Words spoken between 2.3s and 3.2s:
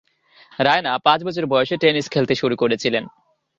শুরু করেছিলেন।